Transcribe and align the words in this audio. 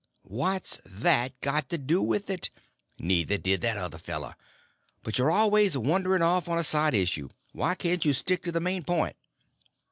"What's 0.23 0.81
that 0.83 1.39
got 1.41 1.69
to 1.69 1.77
do 1.77 2.01
with 2.01 2.31
it? 2.31 2.49
Neither 2.97 3.37
did 3.37 3.61
that 3.61 3.77
other 3.77 3.99
fellow. 3.99 4.33
But 5.03 5.19
you're 5.19 5.29
always 5.29 5.75
a 5.75 5.79
wandering 5.79 6.23
off 6.23 6.49
on 6.49 6.57
a 6.57 6.63
side 6.63 6.95
issue. 6.95 7.29
Why 7.51 7.75
can't 7.75 8.03
you 8.03 8.13
stick 8.13 8.41
to 8.45 8.51
the 8.51 8.59
main 8.59 8.81
point?" 8.81 9.15